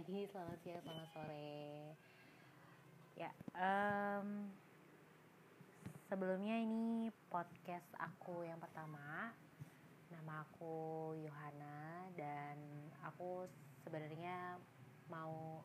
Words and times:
pagi, 0.00 0.24
selamat 0.32 0.58
siang, 0.64 0.80
selamat 0.80 1.08
sore. 1.12 1.92
Ya, 3.20 3.28
um, 3.52 4.48
sebelumnya 6.08 6.56
ini 6.56 7.12
podcast 7.28 7.84
aku 8.00 8.48
yang 8.48 8.56
pertama. 8.56 9.28
Nama 10.08 10.48
aku 10.48 11.12
Yohana 11.20 12.08
dan 12.16 12.56
aku 13.04 13.44
sebenarnya 13.84 14.56
mau 15.12 15.60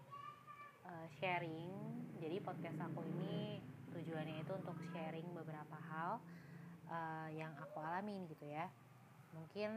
uh, 0.83 1.07
sharing. 1.15 1.71
Jadi 2.19 2.35
podcast 2.43 2.91
aku 2.91 3.07
ini 3.07 3.63
tujuannya 3.95 4.43
itu 4.43 4.51
untuk 4.51 4.75
sharing 4.91 5.31
beberapa 5.31 5.79
hal 5.79 6.19
uh, 6.91 7.31
yang 7.31 7.55
aku 7.55 7.79
alami 7.79 8.27
gitu 8.27 8.51
ya. 8.51 8.67
Mungkin 9.31 9.71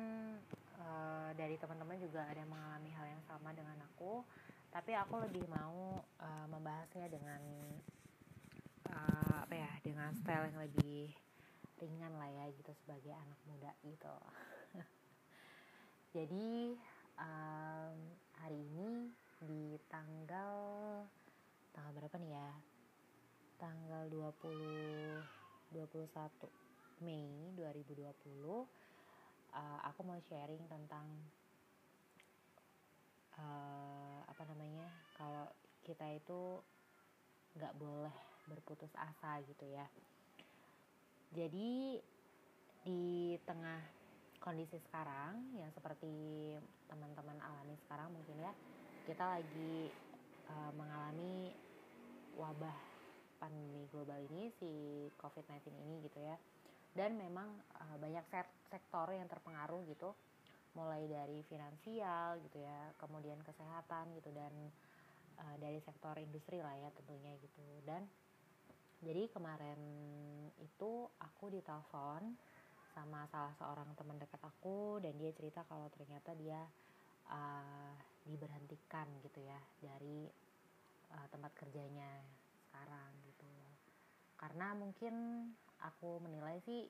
uh, 0.78 1.30
dari 1.34 1.59
teman-teman 1.59 1.98
juga 1.98 2.24
ada 2.27 2.38
yang 2.38 2.50
mengalami 2.50 2.91
hal 2.95 3.06
yang 3.10 3.23
sama 3.27 3.50
dengan 3.55 3.78
aku. 3.84 4.23
Tapi 4.68 4.92
aku 4.95 5.20
lebih 5.24 5.45
mau 5.48 6.02
uh, 6.20 6.46
membahasnya 6.51 7.09
dengan 7.09 7.41
uh, 8.92 9.37
apa 9.48 9.54
ya 9.56 9.70
dengan 9.80 10.12
style 10.12 10.52
yang 10.52 10.60
lebih 10.60 11.12
ringan 11.78 12.12
lah 12.18 12.28
ya 12.28 12.45
gitu 12.52 12.73
sebagai 12.84 13.14
anak 13.14 13.38
muda 13.48 13.73
gitu. 13.87 14.16
Jadi 16.16 16.74
um, 17.16 17.96
hari 18.38 18.59
ini 18.59 19.12
di 19.38 19.79
tanggal 19.87 20.54
tanggal 21.73 21.92
berapa 21.95 22.16
nih 22.18 22.32
ya? 22.34 22.51
Tanggal 23.59 24.06
20 24.10 25.38
21 25.74 27.02
Mei 27.02 27.54
2020 27.54 28.88
uh, 29.54 29.79
aku 29.87 30.01
mau 30.04 30.18
sharing 30.29 30.65
tentang 30.68 31.07
uh, 33.38 34.21
apa 34.27 34.43
namanya 34.49 34.88
kalau 35.16 35.46
kita 35.87 36.04
itu 36.13 36.60
nggak 37.57 37.74
boleh 37.80 38.16
berputus 38.49 38.93
asa 38.96 39.41
gitu 39.45 39.65
ya. 39.69 39.87
Jadi 41.32 42.01
di 42.88 43.37
tengah 43.45 43.85
kondisi 44.41 44.80
sekarang 44.88 45.52
yang 45.59 45.69
seperti 45.74 46.54
teman-teman 46.88 47.37
alami 47.43 47.76
sekarang 47.85 48.09
mungkin 48.15 48.38
ya 48.41 48.52
kita 49.04 49.24
lagi 49.37 49.93
uh, 50.49 50.73
mengalami 50.73 51.52
wabah 52.38 52.79
pandemi 53.43 53.85
global 53.91 54.19
ini 54.30 54.51
si 54.57 54.71
COVID-19 55.21 55.74
ini 55.74 55.95
gitu 56.07 56.19
ya 56.23 56.37
dan 56.97 57.17
memang 57.17 57.49
uh, 57.77 57.97
banyak 58.01 58.25
sektor 58.69 59.07
yang 59.13 59.29
terpengaruh 59.29 59.85
gitu. 59.89 60.13
Mulai 60.77 61.09
dari 61.11 61.43
finansial 61.49 62.39
gitu 62.45 62.63
ya 62.63 62.93
kemudian 63.01 63.41
kesehatan 63.43 64.15
gitu 64.21 64.31
dan 64.31 64.53
uh, 65.43 65.56
dari 65.59 65.81
sektor 65.83 66.15
industri 66.21 66.62
lah 66.62 66.77
ya 66.77 66.93
tentunya 66.94 67.34
gitu. 67.41 67.65
Dan 67.83 68.06
jadi 69.03 69.31
kemarin 69.31 69.78
itu 70.59 71.06
aku 71.22 71.55
ditelepon 71.55 72.34
sama 72.99 73.31
salah 73.31 73.55
seorang 73.55 73.94
teman 73.94 74.19
dekat 74.19 74.43
aku 74.43 74.99
dan 74.99 75.15
dia 75.15 75.31
cerita 75.31 75.62
kalau 75.71 75.87
ternyata 75.94 76.34
dia 76.34 76.59
uh, 77.31 77.94
diberhentikan 78.27 79.06
gitu 79.22 79.39
ya 79.47 79.61
dari 79.78 80.27
uh, 81.15 81.27
tempat 81.31 81.55
kerjanya 81.55 82.11
sekarang 82.69 83.28
karena 84.39 84.72
mungkin 84.78 85.15
aku 85.83 86.22
menilai 86.22 86.62
sih 86.62 86.87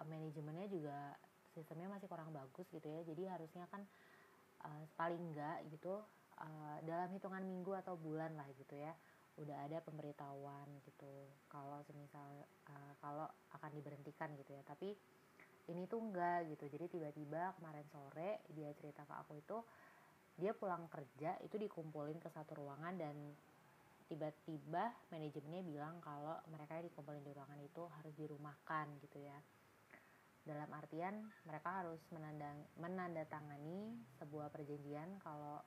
eh, 0.00 0.04
manajemennya 0.08 0.66
juga 0.72 1.16
sistemnya 1.56 1.88
masih 1.88 2.08
kurang 2.08 2.32
bagus 2.36 2.68
gitu 2.68 2.84
ya. 2.84 3.00
Jadi 3.08 3.22
harusnya 3.32 3.64
kan 3.72 3.80
uh, 4.68 4.84
paling 5.00 5.32
enggak 5.32 5.64
gitu 5.72 6.04
uh, 6.36 6.78
dalam 6.84 7.08
hitungan 7.16 7.40
minggu 7.40 7.72
atau 7.80 7.96
bulan 7.96 8.36
lah 8.36 8.44
gitu 8.60 8.76
ya 8.76 8.92
udah 9.36 9.68
ada 9.68 9.80
pemberitahuan 9.84 10.68
gitu. 10.84 11.28
Kalau 11.48 11.80
semisal 11.88 12.44
uh, 12.68 12.92
kalau 13.00 13.28
akan 13.56 13.70
diberhentikan 13.72 14.32
gitu 14.36 14.52
ya. 14.52 14.64
Tapi 14.64 14.92
ini 15.72 15.88
tuh 15.88 16.00
enggak 16.00 16.48
gitu. 16.52 16.64
Jadi 16.72 17.00
tiba-tiba 17.00 17.56
kemarin 17.56 17.84
sore 17.88 18.44
dia 18.52 18.72
cerita 18.76 19.04
ke 19.04 19.14
aku 19.16 19.36
itu 19.40 19.58
dia 20.36 20.52
pulang 20.52 20.84
kerja 20.92 21.40
itu 21.40 21.56
dikumpulin 21.56 22.20
ke 22.20 22.28
satu 22.28 22.60
ruangan 22.60 22.96
dan 23.00 23.16
tiba-tiba 24.06 24.94
manajemennya 25.10 25.62
bilang 25.66 25.98
kalau 25.98 26.38
mereka 26.50 26.78
dikumpulin 26.78 27.26
di 27.26 27.32
ruangan 27.34 27.60
itu 27.62 27.82
harus 27.98 28.14
dirumahkan 28.14 28.86
gitu 29.02 29.18
ya. 29.22 29.38
Dalam 30.46 30.70
artian 30.70 31.26
mereka 31.42 31.82
harus 31.82 31.98
menandang, 32.14 32.62
menandatangani 32.78 33.98
sebuah 34.22 34.50
perjanjian 34.54 35.18
kalau 35.18 35.58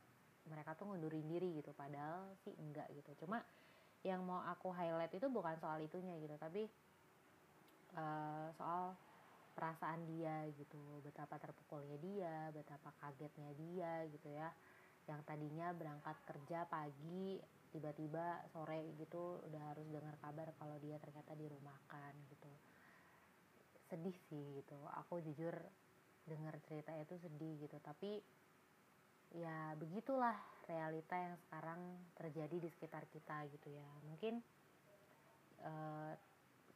mereka 0.48 0.72
tuh 0.80 0.88
ngundurin 0.88 1.28
diri 1.28 1.60
gitu 1.60 1.76
padahal 1.76 2.32
sih 2.48 2.56
enggak 2.56 2.88
gitu. 2.96 3.28
Cuma 3.28 3.44
yang 4.08 4.24
mau 4.24 4.40
aku 4.48 4.72
highlight 4.72 5.12
itu 5.12 5.28
bukan 5.28 5.60
soal 5.60 5.76
itunya 5.84 6.16
gitu 6.24 6.36
tapi 6.40 6.64
uh, 8.00 8.48
soal 8.56 8.96
perasaan 9.52 10.08
dia 10.08 10.48
gitu 10.56 11.04
betapa 11.04 11.36
terpukulnya 11.36 12.00
dia 12.00 12.36
betapa 12.56 12.96
kagetnya 13.04 13.52
dia 13.60 14.08
gitu 14.08 14.32
ya 14.32 14.48
yang 15.10 15.26
tadinya 15.26 15.74
berangkat 15.74 16.14
kerja 16.30 16.70
pagi 16.70 17.42
tiba-tiba 17.74 18.46
sore 18.54 18.94
gitu 18.98 19.42
udah 19.46 19.62
harus 19.74 19.86
dengar 19.90 20.14
kabar 20.22 20.54
kalau 20.58 20.78
dia 20.78 21.02
ternyata 21.02 21.34
dirumahkan 21.34 22.14
gitu. 22.30 22.52
Sedih 23.90 24.18
sih 24.30 24.46
gitu. 24.62 24.78
Aku 25.06 25.18
jujur 25.26 25.54
dengar 26.30 26.54
cerita 26.70 26.94
itu 26.94 27.18
sedih 27.18 27.58
gitu. 27.66 27.78
Tapi 27.82 28.22
ya 29.34 29.78
begitulah 29.78 30.38
realita 30.66 31.18
yang 31.18 31.38
sekarang 31.46 31.82
terjadi 32.18 32.58
di 32.62 32.70
sekitar 32.70 33.06
kita 33.10 33.50
gitu 33.50 33.74
ya. 33.74 33.90
Mungkin 34.06 34.42
uh, 35.66 36.14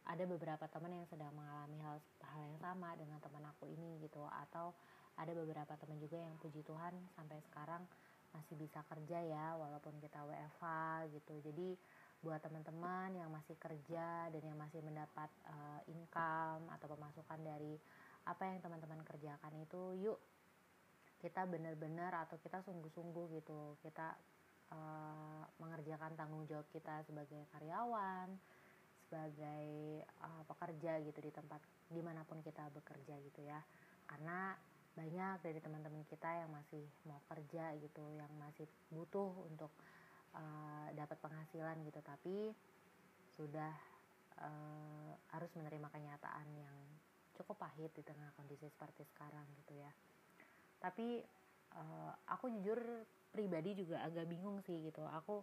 ada 0.03 0.23
beberapa 0.27 0.65
teman 0.67 0.91
yang 0.93 1.07
sedang 1.07 1.31
mengalami 1.37 1.79
hal 1.85 1.97
hal 2.33 2.41
yang 2.41 2.57
sama 2.57 2.97
dengan 2.97 3.21
teman 3.21 3.45
aku 3.49 3.69
ini 3.69 4.01
gitu. 4.01 4.25
Atau 4.45 4.73
ada 5.17 5.29
beberapa 5.33 5.73
teman 5.77 6.01
juga 6.01 6.17
yang 6.17 6.33
puji 6.41 6.65
Tuhan 6.65 6.93
sampai 7.13 7.37
sekarang 7.49 7.85
masih 8.33 8.57
bisa 8.57 8.81
kerja 8.89 9.21
ya 9.21 9.55
walaupun 9.55 9.93
kita 10.01 10.19
WFH 10.25 10.63
gitu. 11.13 11.33
Jadi 11.45 11.77
buat 12.23 12.39
teman-teman 12.39 13.13
yang 13.13 13.29
masih 13.29 13.55
kerja 13.59 14.31
dan 14.31 14.41
yang 14.43 14.55
masih 14.55 14.79
mendapat 14.79 15.27
uh, 15.45 15.81
income 15.91 16.71
atau 16.71 16.87
pemasukan 16.91 17.39
dari 17.43 17.75
apa 18.23 18.47
yang 18.47 18.63
teman-teman 18.63 19.03
kerjakan 19.03 19.53
itu 19.59 19.99
yuk 19.99 20.19
kita 21.19 21.43
benar-benar 21.43 22.15
atau 22.23 22.39
kita 22.39 22.63
sungguh-sungguh 22.63 23.43
gitu 23.43 23.75
kita 23.83 24.15
uh, 24.71 25.43
mengerjakan 25.59 26.15
tanggung 26.15 26.47
jawab 26.47 26.63
kita 26.71 27.03
sebagai 27.03 27.43
karyawan 27.51 28.31
sebagai 29.13 29.67
uh, 30.23 30.43
pekerja 30.49 30.97
gitu 31.05 31.19
di 31.21 31.29
tempat 31.29 31.61
di 31.91 32.01
mana 32.01 32.25
pun 32.25 32.41
kita 32.41 32.65
bekerja 32.73 33.13
gitu 33.29 33.45
ya. 33.45 33.61
Karena 34.09 34.57
banyak 34.93 35.41
dari 35.41 35.57
teman-teman 35.57 36.05
kita 36.05 36.29
yang 36.29 36.49
masih 36.53 36.85
mau 37.09 37.17
kerja 37.25 37.73
gitu 37.81 38.03
yang 38.13 38.29
masih 38.37 38.69
butuh 38.93 39.33
untuk 39.49 39.73
uh, 40.37 40.87
dapat 40.93 41.17
penghasilan 41.17 41.81
gitu. 41.85 41.99
Tapi 42.05 42.35
sudah 43.33 43.73
uh, 44.37 45.11
harus 45.33 45.49
menerima 45.57 45.89
kenyataan 45.89 46.47
yang 46.53 46.77
cukup 47.33 47.57
pahit 47.57 47.89
di 47.97 48.05
tengah 48.05 48.29
kondisi 48.37 48.69
seperti 48.69 49.01
sekarang 49.09 49.45
gitu 49.65 49.81
ya. 49.81 49.91
Tapi 50.77 51.25
uh, 51.73 52.13
aku 52.29 52.53
jujur 52.59 52.77
pribadi 53.33 53.73
juga 53.73 54.05
agak 54.05 54.29
bingung 54.29 54.61
sih 54.61 54.77
gitu. 54.85 55.01
Aku 55.09 55.41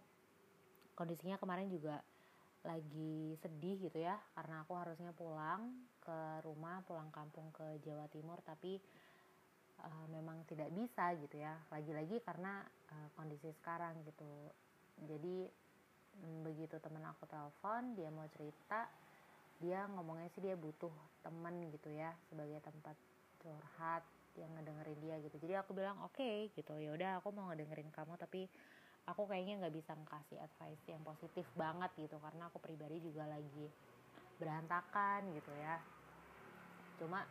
kondisinya 0.95 1.35
kemarin 1.35 1.67
juga 1.67 1.99
lagi 2.61 3.33
sedih 3.41 3.89
gitu 3.89 4.05
ya 4.05 4.21
karena 4.37 4.61
aku 4.61 4.77
harusnya 4.77 5.09
pulang 5.17 5.73
ke 5.97 6.45
rumah 6.45 6.85
pulang 6.85 7.09
kampung 7.11 7.51
ke 7.51 7.83
Jawa 7.83 8.07
Timur. 8.07 8.39
Tapi 8.47 8.79
uh, 9.81 10.07
memang 10.09 10.45
tidak 10.45 10.69
bisa 10.73 11.13
gitu 11.17 11.41
ya. 11.41 11.57
Lagi-lagi 11.73 12.21
karena 12.21 12.61
uh, 12.93 13.09
kondisi 13.17 13.49
sekarang 13.61 13.97
gitu. 14.05 14.29
Jadi 15.05 15.49
um, 16.21 16.45
begitu 16.45 16.77
temen 16.77 17.01
aku 17.05 17.25
telepon 17.25 17.97
dia 17.97 18.09
mau 18.13 18.25
cerita 18.33 18.87
dia 19.61 19.85
ngomongnya 19.93 20.25
sih 20.33 20.41
dia 20.41 20.57
butuh 20.57 20.89
temen 21.21 21.69
gitu 21.69 21.93
ya 21.93 22.09
sebagai 22.33 22.57
tempat 22.65 22.97
curhat 23.37 24.01
yang 24.39 24.49
ngedengerin 24.57 24.99
dia 25.01 25.15
gitu. 25.21 25.37
Jadi 25.37 25.53
aku 25.59 25.77
bilang 25.77 26.01
oke 26.01 26.17
okay, 26.17 26.49
gitu. 26.57 26.73
Ya 26.81 26.97
udah 26.97 27.11
aku 27.21 27.29
mau 27.33 27.49
ngedengerin 27.53 27.93
kamu 27.93 28.17
tapi 28.17 28.49
aku 29.05 29.25
kayaknya 29.29 29.65
nggak 29.65 29.75
bisa 29.75 29.93
ngasih 29.93 30.37
advice 30.41 30.83
yang 30.89 31.01
positif 31.05 31.45
banget 31.53 31.93
gitu. 31.97 32.17
Karena 32.17 32.49
aku 32.49 32.57
pribadi 32.57 32.97
juga 33.05 33.29
lagi 33.29 33.69
berantakan 34.41 35.29
gitu 35.37 35.53
ya. 35.61 35.77
Cuma 36.97 37.21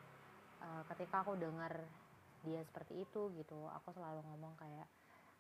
uh, 0.63 0.83
ketika 0.95 1.27
aku 1.27 1.35
dengar 1.35 1.83
dia 2.45 2.61
seperti 2.65 3.05
itu 3.05 3.33
gitu. 3.37 3.59
Aku 3.81 3.93
selalu 3.93 4.25
ngomong 4.27 4.55
kayak 4.57 4.89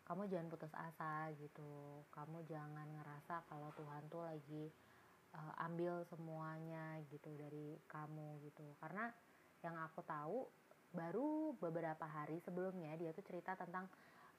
kamu 0.04 0.26
jangan 0.26 0.48
putus 0.50 0.72
asa 0.74 1.30
gitu. 1.38 2.02
Kamu 2.10 2.42
jangan 2.50 2.88
ngerasa 2.98 3.46
kalau 3.46 3.70
Tuhan 3.78 4.02
tuh 4.10 4.26
lagi 4.26 4.64
uh, 5.34 5.54
ambil 5.70 6.02
semuanya 6.10 6.98
gitu 7.08 7.30
dari 7.38 7.78
kamu 7.86 8.42
gitu. 8.50 8.66
Karena 8.82 9.08
yang 9.62 9.76
aku 9.78 10.02
tahu 10.02 10.48
baru 10.90 11.54
beberapa 11.62 12.02
hari 12.02 12.42
sebelumnya 12.42 12.98
dia 12.98 13.14
tuh 13.14 13.22
cerita 13.22 13.54
tentang 13.54 13.86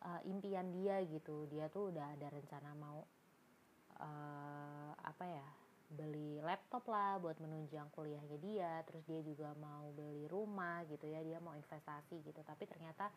uh, 0.03 0.21
impian 0.27 0.69
dia 0.75 0.99
gitu. 1.07 1.47
Dia 1.47 1.71
tuh 1.71 1.95
udah 1.95 2.19
ada 2.19 2.27
rencana 2.27 2.75
mau 2.75 3.07
uh, 4.01 4.91
apa 4.99 5.25
ya 5.25 5.47
beli 5.91 6.39
laptop 6.39 6.87
lah 6.87 7.19
buat 7.19 7.35
menunjang 7.43 7.91
kuliahnya 7.91 8.37
dia 8.39 8.79
terus 8.87 9.03
dia 9.03 9.19
juga 9.19 9.51
mau 9.59 9.91
beli 9.91 10.23
rumah 10.31 10.87
gitu 10.87 11.03
ya 11.03 11.19
dia 11.19 11.43
mau 11.43 11.51
investasi 11.51 12.23
gitu. 12.23 12.39
Tapi 12.39 12.63
ternyata 12.63 13.11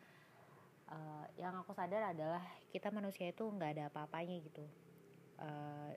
uh, 0.90 1.24
yang 1.38 1.54
aku 1.54 1.70
sadar 1.70 2.10
adalah 2.10 2.42
kita 2.74 2.90
manusia 2.90 3.30
itu 3.30 3.46
nggak 3.46 3.70
ada 3.78 3.84
apa-apanya 3.94 4.36
gitu. 4.42 4.66
Uh, 5.38 5.94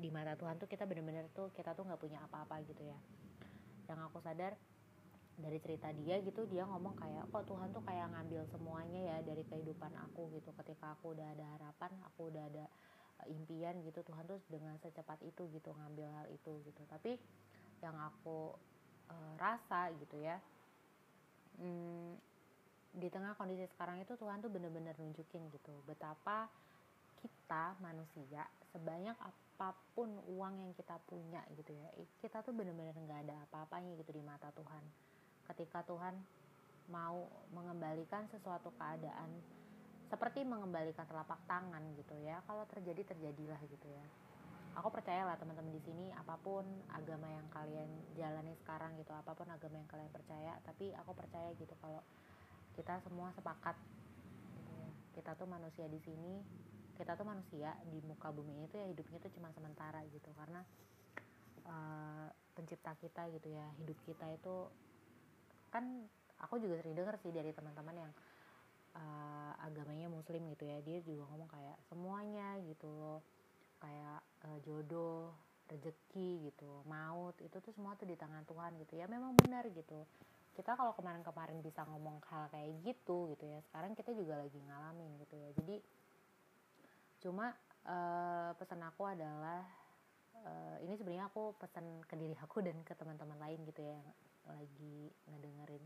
di 0.00 0.08
mata 0.08 0.34
Tuhan 0.34 0.56
tuh 0.58 0.66
kita 0.66 0.88
bener-bener 0.88 1.28
tuh 1.30 1.52
kita 1.54 1.76
tuh 1.76 1.86
nggak 1.86 2.00
punya 2.00 2.18
apa-apa 2.26 2.58
gitu 2.66 2.82
ya. 2.82 2.98
Yang 3.86 4.10
aku 4.10 4.18
sadar 4.18 4.58
dari 5.40 5.56
cerita 5.62 5.88
dia 5.94 6.20
gitu 6.20 6.44
dia 6.50 6.68
ngomong 6.68 6.98
kayak 7.00 7.32
kok 7.32 7.48
Tuhan 7.48 7.72
tuh 7.72 7.80
kayak 7.86 8.12
ngambil 8.12 8.44
semuanya 8.50 9.00
ya 9.14 9.16
dari 9.22 9.46
kehidupan 9.46 9.94
aku 10.10 10.26
gitu. 10.34 10.50
Ketika 10.58 10.98
aku 10.98 11.14
udah 11.14 11.38
ada 11.38 11.46
harapan 11.54 11.94
aku 12.02 12.34
udah 12.34 12.44
ada 12.50 12.66
impian 13.28 13.80
gitu 13.84 14.00
Tuhan 14.06 14.24
tuh 14.24 14.40
dengan 14.48 14.76
secepat 14.80 15.20
itu 15.26 15.44
gitu 15.52 15.74
ngambil 15.76 16.08
hal 16.08 16.26
itu 16.32 16.52
gitu. 16.64 16.82
Tapi 16.88 17.18
yang 17.80 17.96
aku 17.96 18.54
uh, 19.10 19.32
rasa 19.40 19.90
gitu 19.98 20.16
ya 20.20 20.36
hmm, 21.60 22.16
di 22.96 23.08
tengah 23.08 23.34
kondisi 23.38 23.64
sekarang 23.76 24.02
itu 24.02 24.14
Tuhan 24.18 24.42
tuh 24.42 24.50
bener-bener 24.50 24.94
nunjukin 24.98 25.46
gitu 25.54 25.74
betapa 25.86 26.50
kita 27.20 27.76
manusia 27.84 28.48
sebanyak 28.72 29.14
apa 29.18 29.76
pun 29.92 30.08
uang 30.24 30.54
yang 30.56 30.72
kita 30.72 30.96
punya 31.04 31.44
gitu 31.54 31.76
ya 31.76 31.88
kita 32.24 32.40
tuh 32.40 32.56
bener-bener 32.56 32.96
nggak 32.96 33.20
ada 33.28 33.36
apa-apanya 33.50 33.92
gitu 34.00 34.16
di 34.16 34.22
mata 34.24 34.48
Tuhan. 34.56 34.84
Ketika 35.50 35.84
Tuhan 35.84 36.14
mau 36.88 37.28
mengembalikan 37.52 38.24
sesuatu 38.32 38.72
keadaan 38.78 39.30
seperti 40.10 40.42
mengembalikan 40.42 41.06
telapak 41.06 41.38
tangan 41.46 41.80
gitu 41.94 42.14
ya. 42.18 42.42
Kalau 42.44 42.66
terjadi 42.66 43.14
terjadilah 43.14 43.60
gitu 43.70 43.86
ya. 43.86 44.04
Aku 44.78 44.90
percayalah 44.90 45.38
teman-teman 45.38 45.74
di 45.74 45.82
sini 45.82 46.10
apa 46.14 46.38
pun 46.38 46.62
agama 46.90 47.26
yang 47.30 47.46
kalian 47.50 47.90
jalani 48.14 48.54
sekarang 48.62 48.94
gitu 48.98 49.10
apa 49.14 49.34
pun 49.34 49.46
agama 49.50 49.82
yang 49.82 49.90
kalian 49.90 50.10
percaya 50.14 50.54
tapi 50.62 50.94
aku 50.94 51.10
percaya 51.10 51.50
gitu 51.58 51.74
kalau 51.82 51.98
kita 52.78 53.02
semua 53.02 53.34
sepakat 53.34 53.74
gitu 54.54 54.70
ya. 54.70 54.90
kita 55.18 55.34
tuh 55.34 55.50
manusia 55.50 55.90
di 55.90 55.98
sini 55.98 56.38
kita 56.94 57.18
tuh 57.18 57.26
manusia 57.26 57.74
di 57.90 57.98
muka 58.06 58.30
bumi 58.30 58.62
itu 58.62 58.78
ya 58.78 58.86
hidupnya 58.86 59.18
tuh 59.18 59.32
cuma 59.34 59.50
sementara 59.50 60.06
gitu. 60.06 60.30
Karena 60.38 60.62
uh, 61.66 62.28
pencipta 62.54 62.94
kita 62.98 63.26
gitu 63.34 63.48
ya 63.50 63.66
hidup 63.82 63.98
kita 64.06 64.26
itu 64.30 64.70
kan 65.70 66.06
aku 66.42 66.58
juga 66.58 66.80
sering 66.82 66.94
dengar 66.98 67.16
sih 67.22 67.30
dari 67.30 67.54
teman-teman 67.54 68.06
yang 68.06 68.12
uh, 68.96 69.52
agamanya 69.62 70.10
muslim 70.10 70.46
gitu 70.54 70.64
ya 70.66 70.78
dia 70.82 70.98
juga 71.04 71.26
ngomong 71.30 71.50
kayak 71.50 71.76
semuanya 71.86 72.58
gitu 72.66 72.88
loh 72.90 73.20
kayak 73.80 74.20
uh, 74.46 74.58
jodoh 74.62 75.32
rezeki 75.70 76.50
gitu 76.50 76.82
maut 76.90 77.38
itu 77.38 77.56
tuh 77.62 77.70
semua 77.70 77.94
tuh 77.94 78.10
di 78.10 78.18
tangan 78.18 78.42
Tuhan 78.42 78.74
gitu. 78.82 78.98
Ya 78.98 79.06
memang 79.06 79.38
benar 79.38 79.66
gitu. 79.70 80.02
Kita 80.58 80.74
kalau 80.74 80.92
kemarin-kemarin 80.98 81.62
bisa 81.62 81.86
ngomong 81.86 82.18
hal 82.26 82.50
kayak 82.50 82.74
gitu 82.82 83.30
gitu 83.36 83.44
ya 83.46 83.62
sekarang 83.70 83.94
kita 83.94 84.10
juga 84.12 84.42
lagi 84.42 84.58
ngalamin 84.58 85.14
gitu 85.22 85.34
ya. 85.38 85.50
Jadi 85.54 85.76
cuma 87.20 87.54
uh, 87.86 88.50
pesan 88.58 88.82
aku 88.82 89.06
adalah 89.06 89.62
uh, 90.44 90.76
ini 90.82 90.96
sebenarnya 90.96 91.28
aku 91.30 91.54
pesan 91.56 92.02
ke 92.04 92.14
diri 92.16 92.34
aku 92.40 92.64
dan 92.64 92.80
ke 92.82 92.92
teman-teman 92.96 93.38
lain 93.38 93.60
gitu 93.68 93.84
ya 93.84 94.00
lagi 94.48 95.12
ngedengerin 95.30 95.84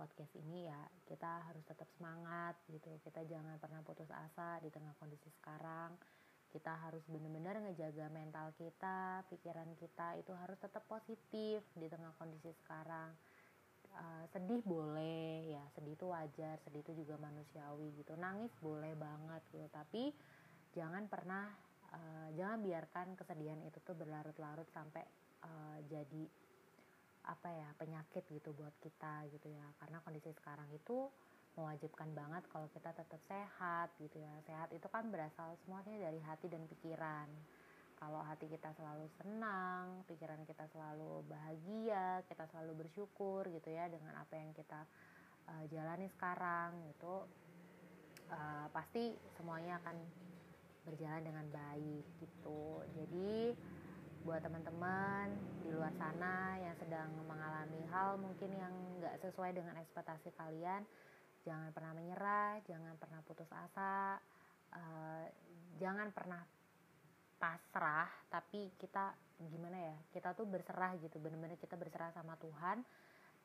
podcast 0.00 0.32
ini 0.40 0.64
ya 0.64 0.80
kita 1.04 1.44
harus 1.44 1.60
tetap 1.68 1.84
semangat 2.00 2.56
gitu. 2.72 2.88
Kita 3.04 3.20
jangan 3.28 3.60
pernah 3.60 3.84
putus 3.84 4.08
asa 4.08 4.56
di 4.64 4.72
tengah 4.72 4.96
kondisi 4.96 5.28
sekarang. 5.36 5.92
Kita 6.48 6.72
harus 6.88 7.04
benar-benar 7.04 7.60
ngejaga 7.60 8.08
mental 8.08 8.56
kita 8.56 9.28
pikiran 9.28 9.76
kita 9.76 10.16
itu 10.16 10.32
harus 10.32 10.56
tetap 10.56 10.88
positif 10.88 11.60
di 11.76 11.86
tengah 11.92 12.16
kondisi 12.16 12.48
sekarang. 12.64 13.12
Uh, 13.90 14.22
sedih 14.30 14.62
boleh 14.62 15.50
ya 15.50 15.66
sedih 15.74 15.98
itu 15.98 16.06
wajar 16.06 16.62
sedih 16.62 16.80
itu 16.80 17.04
juga 17.04 17.20
manusiawi 17.20 17.92
gitu. 18.00 18.16
Nangis 18.16 18.50
boleh 18.64 18.96
banget 18.96 19.44
gitu 19.52 19.68
tapi 19.68 20.16
jangan 20.72 21.04
pernah 21.12 21.52
uh, 21.92 22.28
jangan 22.38 22.64
biarkan 22.64 23.18
kesedihan 23.18 23.60
itu 23.66 23.76
tuh 23.84 23.98
berlarut-larut 23.98 24.66
sampai 24.72 25.04
uh, 25.44 25.78
jadi 25.90 26.24
apa 27.24 27.48
ya 27.52 27.68
penyakit 27.76 28.24
gitu 28.30 28.52
buat 28.56 28.72
kita 28.80 29.28
gitu 29.32 29.48
ya. 29.52 29.66
Karena 29.80 30.00
kondisi 30.04 30.32
sekarang 30.32 30.68
itu 30.72 31.08
mewajibkan 31.58 32.08
banget 32.14 32.46
kalau 32.48 32.70
kita 32.72 32.94
tetap 32.94 33.20
sehat 33.28 33.92
gitu 34.00 34.20
ya. 34.22 34.34
Sehat 34.46 34.68
itu 34.72 34.86
kan 34.88 35.08
berasal 35.12 35.58
semuanya 35.64 36.08
dari 36.10 36.20
hati 36.22 36.46
dan 36.48 36.64
pikiran. 36.70 37.28
Kalau 38.00 38.24
hati 38.24 38.48
kita 38.48 38.72
selalu 38.80 39.12
senang 39.20 40.00
pikiran 40.08 40.40
kita 40.48 40.64
selalu 40.72 41.20
bahagia 41.28 42.24
kita 42.32 42.48
selalu 42.48 42.80
bersyukur 42.86 43.44
gitu 43.52 43.68
ya 43.68 43.92
dengan 43.92 44.16
apa 44.16 44.40
yang 44.40 44.56
kita 44.56 44.88
uh, 45.52 45.64
jalani 45.68 46.08
sekarang 46.08 46.80
itu 46.88 47.28
uh, 48.32 48.66
pasti 48.72 49.12
semuanya 49.36 49.76
akan 49.84 50.00
berjalan 50.88 51.22
dengan 51.22 51.46
baik 51.52 52.04
gitu. 52.24 52.80
Jadi 52.96 53.52
buat 54.20 54.44
teman-teman 54.44 55.32
di 55.64 55.72
luar 55.72 55.92
sana 55.96 56.60
yang 56.60 56.76
sedang 56.76 57.08
mengalami 57.24 57.80
hal 57.88 58.20
mungkin 58.20 58.52
yang 58.52 58.72
nggak 59.00 59.16
sesuai 59.24 59.56
dengan 59.56 59.80
ekspektasi 59.80 60.28
kalian 60.36 60.84
jangan 61.48 61.72
pernah 61.72 61.96
menyerah 61.96 62.60
jangan 62.68 63.00
pernah 63.00 63.24
putus 63.24 63.48
asa 63.48 64.20
uh, 64.76 65.24
jangan 65.80 66.12
pernah 66.12 66.44
pasrah 67.40 68.12
tapi 68.28 68.68
kita 68.76 69.16
gimana 69.40 69.80
ya 69.80 69.96
kita 70.12 70.36
tuh 70.36 70.44
berserah 70.44 71.00
gitu 71.00 71.16
bener-bener 71.16 71.56
kita 71.56 71.80
berserah 71.80 72.12
sama 72.12 72.36
Tuhan 72.36 72.84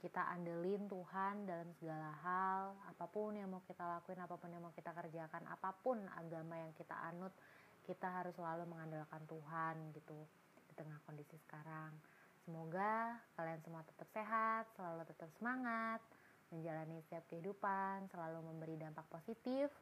kita 0.04 0.28
andelin 0.28 0.92
Tuhan 0.92 1.48
dalam 1.48 1.71
segala 1.80 2.12
hal 2.19 2.75
apa 2.92 3.07
pun 3.07 3.31
yang 3.31 3.48
mau 3.48 3.63
kita 3.63 3.80
lakuin 3.80 4.19
apa 4.19 4.36
pun 4.36 4.51
yang 4.51 4.60
mau 4.60 4.75
kita 4.75 4.92
kerjakan 4.92 5.48
apa 5.48 5.71
pun 5.80 6.04
agama 6.19 6.60
yang 6.60 6.75
kita 6.75 7.00
anut 7.00 7.31
kita 7.88 8.12
harus 8.12 8.36
selalu 8.36 8.68
mengandalkan 8.68 9.24
Tuhan 9.24 9.95
gitu 9.95 10.19
tengah 10.75 11.00
kondisi 11.07 11.36
sekarang. 11.48 11.92
Semoga 12.45 13.18
kalian 13.33 13.57
semua 13.66 13.81
tetap 13.81 14.06
sehat, 14.14 14.69
selalu 14.78 15.02
tetap 15.09 15.30
semangat, 15.42 15.97
menjalani 16.54 17.02
setiap 17.09 17.26
kehidupan, 17.31 18.06
selalu 18.14 18.45
memberi 18.45 18.78
dampak 18.78 19.07
positif. 19.09 19.73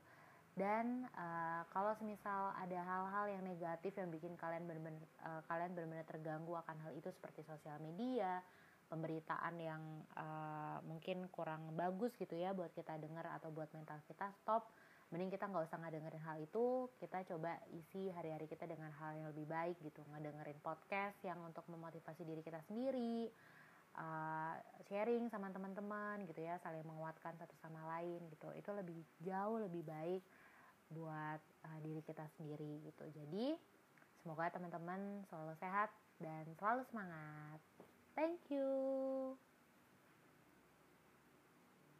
Dan 0.53 1.09
uh, 1.17 1.65
kalau 1.73 1.97
semisal 1.97 2.53
ada 2.53 2.77
hal-hal 2.77 3.25
yang 3.35 3.43
negatif 3.43 3.97
yang 3.97 4.13
bikin 4.13 4.37
kalian 4.37 4.69
benar-benar 4.69 5.01
uh, 5.25 5.41
kalian 5.49 5.73
benar-benar 5.73 6.05
terganggu 6.05 6.53
akan 6.53 6.77
hal 6.77 6.93
itu 6.93 7.09
seperti 7.09 7.41
sosial 7.41 7.81
media, 7.81 8.37
pemberitaan 8.85 9.57
yang 9.57 9.81
uh, 10.13 10.77
mungkin 10.85 11.25
kurang 11.33 11.73
bagus 11.73 12.13
gitu 12.21 12.37
ya 12.37 12.53
buat 12.53 12.69
kita 12.77 13.01
dengar 13.01 13.25
atau 13.33 13.49
buat 13.49 13.73
mental 13.73 13.97
kita, 14.05 14.29
stop 14.45 14.69
mending 15.13 15.29
kita 15.29 15.45
nggak 15.45 15.69
usah 15.69 15.77
ngedengerin 15.77 16.25
hal 16.25 16.41
itu 16.41 16.89
kita 16.97 17.21
coba 17.29 17.61
isi 17.69 18.09
hari-hari 18.09 18.49
kita 18.49 18.65
dengan 18.65 18.89
hal 18.97 19.13
yang 19.13 19.29
lebih 19.29 19.45
baik 19.45 19.77
gitu. 19.85 20.01
Ngedengerin 20.09 20.57
podcast 20.65 21.21
yang 21.21 21.37
untuk 21.45 21.61
memotivasi 21.69 22.25
diri 22.25 22.41
kita 22.41 22.65
sendiri 22.65 23.29
uh, 23.93 24.57
sharing 24.89 25.29
sama 25.29 25.53
teman-teman 25.53 26.25
gitu 26.25 26.41
ya 26.41 26.57
saling 26.65 26.81
menguatkan 26.81 27.37
satu 27.37 27.53
sama 27.61 27.85
lain 27.93 28.25
gitu. 28.33 28.49
Itu 28.57 28.73
lebih 28.73 28.97
jauh 29.21 29.61
lebih 29.61 29.85
baik 29.85 30.25
buat 30.89 31.41
uh, 31.69 31.79
diri 31.85 32.01
kita 32.01 32.25
sendiri 32.33 32.81
gitu. 32.89 33.05
Jadi 33.13 33.53
semoga 34.25 34.49
teman-teman 34.49 35.21
selalu 35.29 35.53
sehat 35.61 35.93
dan 36.17 36.49
selalu 36.57 36.81
semangat. 36.89 37.61
Thank 38.17 38.49
you 38.49 39.52